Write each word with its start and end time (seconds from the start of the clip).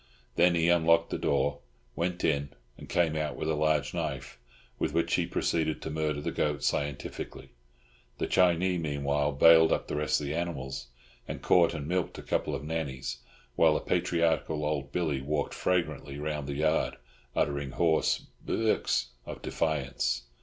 Then 0.35 0.55
he 0.55 0.67
unlocked 0.67 1.11
the 1.11 1.19
door, 1.19 1.59
went 1.95 2.23
in, 2.23 2.49
and 2.75 2.89
came 2.89 3.15
out 3.15 3.35
with 3.35 3.47
a 3.47 3.53
large 3.53 3.93
knife, 3.93 4.39
with 4.79 4.93
which 4.93 5.13
he 5.13 5.27
proceeded 5.27 5.79
to 5.83 5.91
murder 5.91 6.21
the 6.21 6.31
goat 6.31 6.63
scientifically. 6.63 7.51
The 8.17 8.25
Chinee 8.25 8.79
meanwhile 8.79 9.31
bailed 9.31 9.71
up 9.71 9.87
the 9.87 9.95
rest 9.95 10.19
of 10.19 10.25
the 10.25 10.33
animals, 10.33 10.87
and 11.27 11.43
caught 11.43 11.75
and 11.75 11.87
milked 11.87 12.17
a 12.17 12.23
couple 12.23 12.55
of 12.55 12.63
"nannies," 12.63 13.19
while 13.55 13.77
a 13.77 13.79
patriarchal 13.79 14.65
old 14.65 14.91
"billy" 14.91 15.21
walked 15.21 15.53
fragrantly 15.53 16.17
round 16.17 16.47
the 16.47 16.55
yard, 16.55 16.97
uttering 17.35 17.69
hoarse 17.69 18.25
"buukhs" 18.43 19.09
of 19.27 19.43
defiance. 19.43 20.23